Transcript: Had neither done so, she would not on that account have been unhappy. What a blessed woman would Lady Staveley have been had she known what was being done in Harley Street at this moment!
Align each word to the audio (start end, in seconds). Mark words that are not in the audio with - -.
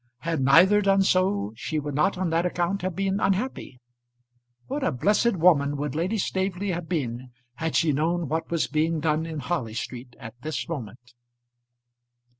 Had 0.21 0.41
neither 0.41 0.81
done 0.81 1.03
so, 1.03 1.53
she 1.55 1.77
would 1.77 1.93
not 1.93 2.17
on 2.17 2.31
that 2.31 2.43
account 2.43 2.81
have 2.81 2.95
been 2.95 3.19
unhappy. 3.19 3.79
What 4.65 4.83
a 4.83 4.91
blessed 4.91 5.35
woman 5.37 5.77
would 5.77 5.93
Lady 5.93 6.17
Staveley 6.17 6.69
have 6.71 6.89
been 6.89 7.29
had 7.57 7.75
she 7.75 7.93
known 7.93 8.27
what 8.27 8.49
was 8.49 8.65
being 8.65 8.99
done 8.99 9.27
in 9.27 9.37
Harley 9.37 9.75
Street 9.75 10.15
at 10.19 10.33
this 10.41 10.67
moment! 10.67 11.13